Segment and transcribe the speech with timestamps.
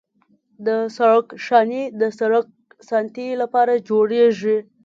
[0.65, 2.55] د سړک شانې د سړک د
[2.89, 4.57] ساتنې لپاره جوړیږي